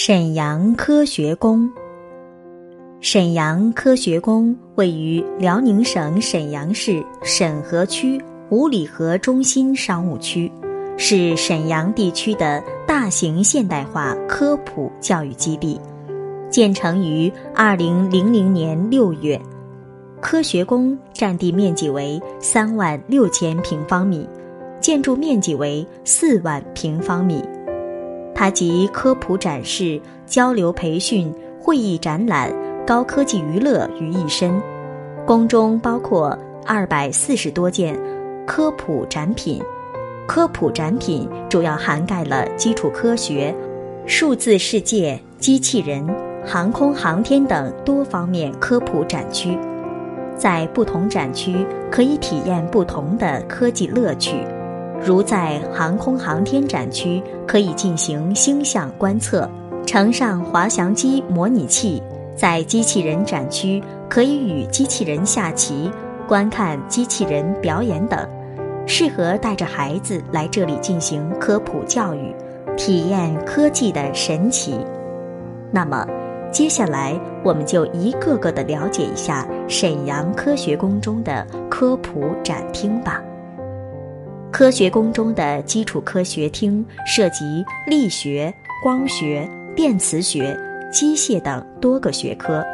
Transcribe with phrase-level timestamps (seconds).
[0.00, 1.68] 沈阳科学宫。
[3.00, 10.48] 沈阳科学宫位于辽宁省沈阳市沈河区五里河中心商务区，
[10.96, 15.80] 是沈阳地区的大型现代化科普教育基地。
[16.48, 19.38] 建成于二零零零年六月。
[20.20, 24.24] 科学宫占地面积为三万六千平方米，
[24.80, 27.42] 建筑面积为四万平方米。
[28.38, 32.52] 它集科普展示、交流培训、会议展览、
[32.86, 34.62] 高科技娱乐于一身。
[35.26, 37.98] 宫中包括二百四十多件
[38.46, 39.60] 科普展品，
[40.28, 43.52] 科普展品主要涵盖了基础科学、
[44.06, 46.06] 数字世界、机器人、
[46.46, 49.58] 航空航天等多方面科普展区。
[50.36, 54.46] 在不同展区可以体验不同的科技乐趣。
[55.04, 59.48] 如在航空航天展区，可以进行星象观测，
[59.86, 62.02] 乘上滑翔机模拟器；
[62.36, 65.90] 在机器人展区，可以与机器人下棋、
[66.26, 68.18] 观看机器人表演等，
[68.86, 72.34] 适合带着孩子来这里进行科普教育，
[72.76, 74.78] 体验科技的神奇。
[75.70, 76.06] 那么，
[76.50, 83.22] 接下来我们就一个个的了解一下沈阳科学宫中的科普展厅吧。
[84.50, 90.58] 科学宫中的基础科学厅涉及力学、光学、电磁学、
[90.90, 92.64] 机械等多个学科，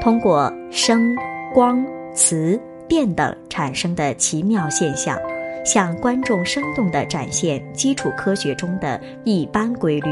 [0.00, 1.16] 通过声、
[1.54, 5.18] 光、磁、电等产生的奇妙现象，
[5.64, 10.10] 向观众生动地展现基础科学中的一般规律，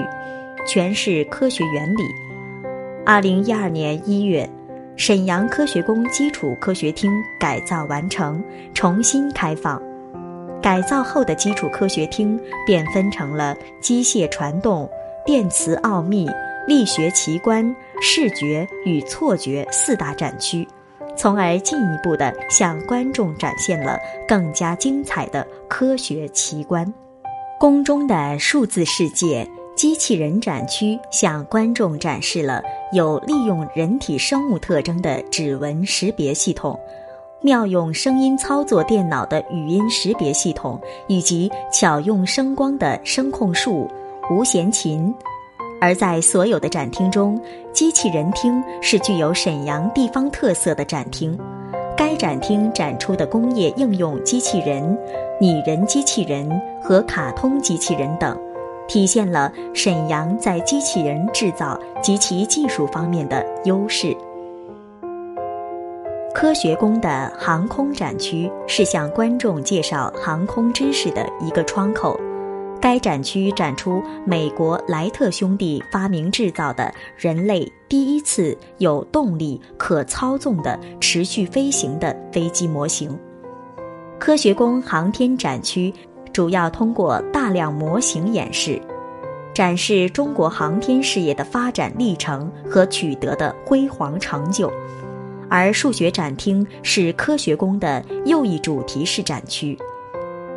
[0.66, 2.02] 诠释科学原理。
[3.04, 4.48] 二零一二年一月，
[4.96, 9.80] 沈阳科学宫基础科学厅改造完成，重新开放。
[10.64, 14.88] 改造后的基础科学厅便分成了机械传动、
[15.26, 16.26] 电磁奥秘、
[16.66, 20.66] 力学奇观、视觉与错觉四大展区，
[21.18, 26.90] 从而进一步的向观众展现了更加精彩的科学奇观。
[27.60, 32.62] 宫中的数字世界机器人展区向观众展示了
[32.94, 36.80] 有利用人体生物特征的指纹识别系统。
[37.44, 43.86] 妙用声音操作电脑的语音识别系统，以及巧用声光的声控术、
[44.30, 45.14] 无弦琴。
[45.78, 47.38] 而在所有的展厅中，
[47.70, 51.38] 机器人厅是具有沈阳地方特色的展厅。
[51.94, 54.98] 该展厅展出的工业应用机器人、
[55.38, 56.50] 拟人机器人
[56.82, 58.34] 和卡通机器人等，
[58.88, 64.16] 体现了沈阳在机器人制造及其技术方面的优势。
[66.34, 72.20] 科学宫的航空展区是向观众介绍航空知识的一个窗口。
[72.80, 83.16] 该展区展出美国莱特兄弟发明制造的人类第一次有动力、可操纵的持续飞行的飞机模型。
[84.18, 85.94] 科学宫航天展区
[86.32, 88.82] 主要通过大量模型演示，
[89.54, 94.70] 展示中国航天事业的发展历程和取得的辉煌成就。
[95.48, 99.78] 而数学展厅是科学宫的又一主题式展区，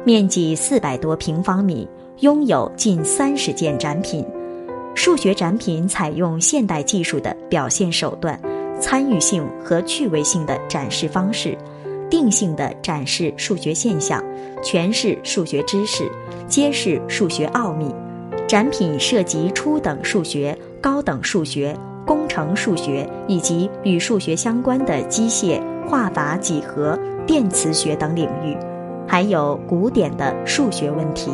[0.06, 1.88] 面积四百多平方米，
[2.20, 4.26] 拥有近三十件展品。
[4.96, 8.40] 数学展品采用现代技术的表现手段，
[8.80, 11.56] 参与性和趣味性的展示方式，
[12.10, 14.24] 定性的展示数学现象，
[14.64, 16.12] 诠释数学知识，
[16.48, 17.94] 揭示数学奥秘。
[18.48, 21.78] 展品涉及初等数学、高等数学。
[22.06, 28.56] 工程数学以及与数学相关的机械、画法、几何、电磁学等领域，
[29.06, 31.30] 还有古典的数学问题。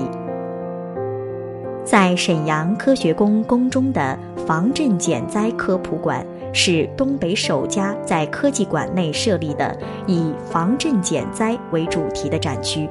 [1.86, 12.90] 在沈阳科学宫宫中的防震减灾科普馆是东北首家在科技馆内设立的以防震减灾为主题的展区，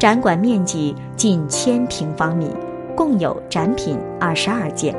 [0.00, 2.50] 展馆面积近千平方米，
[2.98, 4.92] 共有展品二十二件。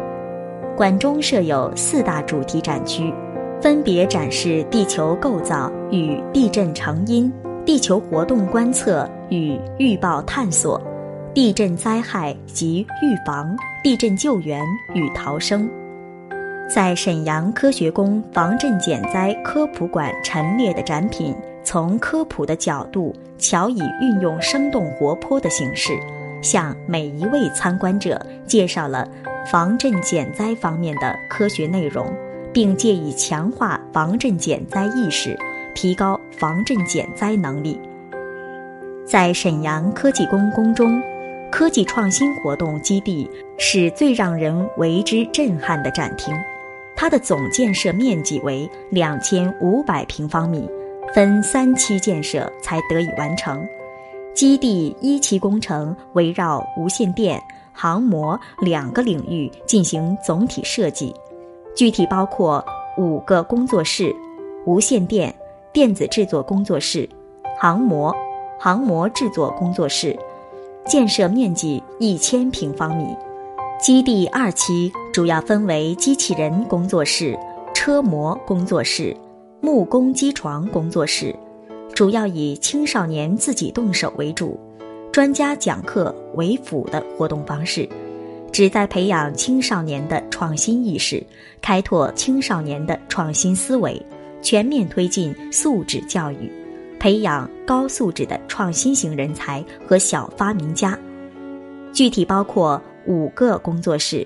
[0.77, 3.13] 馆中设有四大主题展区，
[3.61, 7.29] 分别展示地球构造与地震成因、
[7.65, 10.81] 地球活动观测与预报探索、
[11.33, 13.53] 地震灾害及预防、
[13.83, 14.63] 地震救援
[14.93, 15.69] 与逃生。
[16.73, 21.35] 在沈阳科学宫防震减灾科普馆陈列的展品，
[21.65, 25.99] 从科普的角度，巧以运用生动活泼的形式，
[26.41, 29.07] 向每一位参观者介绍了。
[29.49, 32.13] 防震减灾方面的科学内容，
[32.53, 35.35] 并借以强化防震减灾意识，
[35.73, 37.79] 提高防震减灾能力。
[39.07, 41.01] 在沈阳科技宫宫中，
[41.51, 43.27] 科技创新活动基地
[43.57, 46.35] 是最让人为之震撼的展厅。
[46.95, 50.69] 它的总建设面积为两千五百平方米，
[51.11, 53.65] 分三期建设才得以完成。
[54.33, 57.41] 基地一期工程围绕无线电、
[57.73, 61.13] 航模两个领域进行总体设计，
[61.75, 62.63] 具体包括
[62.97, 64.15] 五个工作室：
[64.65, 65.33] 无线电、
[65.73, 67.07] 电子制作工作室、
[67.59, 68.15] 航模、
[68.57, 70.17] 航模制作工作室，
[70.85, 73.05] 建设面积一千平方米。
[73.77, 77.37] 基地二期主要分为机器人工作室、
[77.73, 79.15] 车模工作室、
[79.61, 81.33] 木工机床工作室，
[81.99, 84.57] 主要以青少年自己动手为主，
[85.11, 87.85] 专家讲课为辅的活动方式，
[88.53, 91.21] 旨在培养青少年的创新意识，
[91.61, 94.01] 开拓青少年的创新思维，
[94.41, 96.49] 全面推进素质教育，
[97.01, 100.97] 培养高素质的创新型人才和小发明家。
[101.91, 102.81] 具体包括。
[103.07, 104.25] 五个工作室：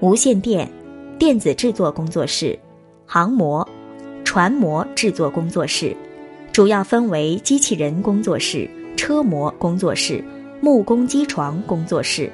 [0.00, 0.68] 无线电、
[1.18, 2.58] 电子制作工作室、
[3.04, 3.68] 航模、
[4.24, 5.94] 船模制作工作室，
[6.56, 8.66] 主要分为机器人工作室、
[8.96, 10.24] 车模工作室、
[10.62, 12.32] 木工机床工作室。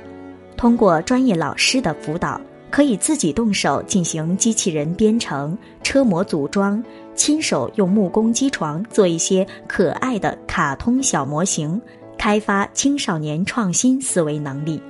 [0.57, 2.41] 通过专业老师的辅导，
[2.71, 6.81] 可以自己动手进行机器人编程、车模组装，
[7.17, 11.83] 亲手用木工机床做一些可爱的卡通小模型，
[12.17, 14.81] 开发青少年创新思维能力。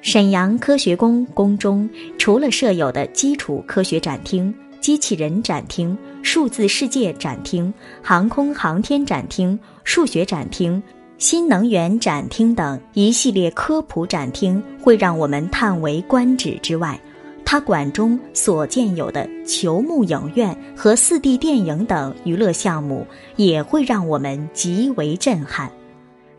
[0.00, 1.88] 沈阳科学宫宫中，
[2.18, 10.82] 除了设有的基础科学展厅、机器人展厅、数字世界展厅、航空航天展厅、数学展厅、
[11.18, 16.98] 新能源展厅等一系列科普展厅，会让我们叹为观止之外，
[17.44, 25.70] 它馆中所建有的球幕影院和四 D 电影等娱乐项目，也会让我们极为震撼，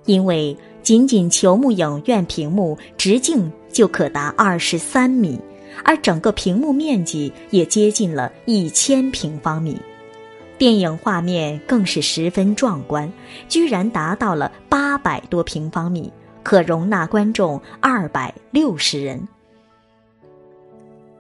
[0.06, 0.58] 因为。
[0.84, 5.40] 仅仅球幕影院屏幕直径就可达二十三米，
[5.84, 9.80] 而整个屏幕面积也接近了一千平方米，
[10.58, 13.12] 电影画面更是十分壮观，
[13.48, 16.12] 居然达到了八百多平方米，
[16.44, 19.28] 可容纳观众二百六十人。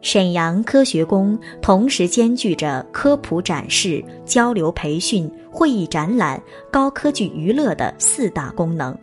[0.01, 8.93] 沈阳科学宫同时兼具着科普展示、交流培训、会议展览、高科技娱乐的四大功能。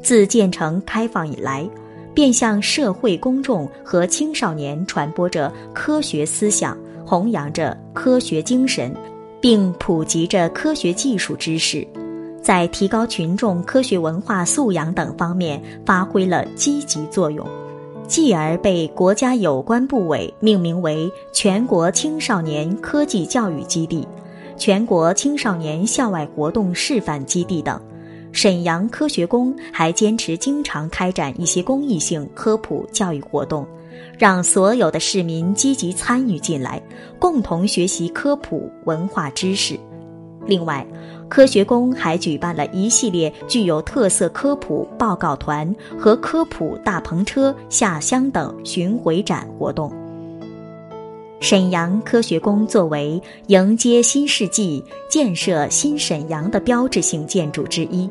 [0.00, 1.68] 自建成开放以来，
[2.16, 6.74] 便向社会公众和青少年传播着科学思想，
[7.04, 8.90] 弘扬着科学精神，
[9.38, 11.86] 并普及着科学技术知识，
[12.40, 17.46] 在提高群众科学文化素养等方面发挥了积极作用，
[18.08, 24.08] 继而被国家有关部委命名为全国青少年科技教育基地、
[24.56, 27.78] 全国青少年校外活动示范基地等。
[28.36, 33.66] 沈阳科学宫还坚持经常开展一些公益性科普教育活动，
[34.18, 36.78] 让所有的市民积极参与进来，
[37.18, 39.80] 共同学习科普文化知识。
[40.46, 40.86] 另外，
[41.30, 49.90] 科学宫还举办了一系列具有特色科普报告团和科普大篷车下乡等巡回展活动。
[51.40, 58.10] 沈阳科学宫作为迎接新世纪、建设新沈阳的标志性建筑之一。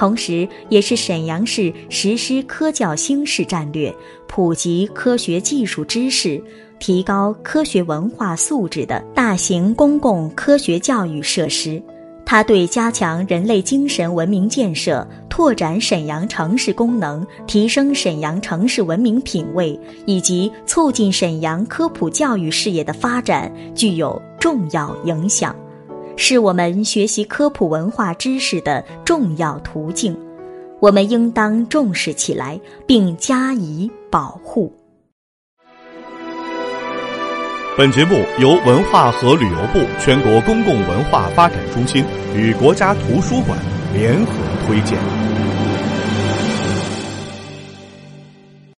[0.00, 3.94] 同时，也是沈阳市实施科教兴市战略、
[4.26, 6.42] 普及科学技术知识、
[6.78, 11.82] 提高科学文化素质的大型公共科学教育设施。
[12.24, 25.54] 它对加强人类精神文明建设、拓展沈阳城市功能、提升沈阳城市文明品位以及促进沈阳科普教育事业的发展具有重要影响。
[26.16, 30.16] 是我们学习科普文化知识的重要途径，
[30.80, 34.72] 我们应当重视起来，并加以保护。
[37.78, 42.04] 本节目由文化和旅游部全国公共文化发展中心
[42.36, 43.58] 与国家图书馆
[43.94, 44.32] 联合
[44.66, 44.98] 推荐。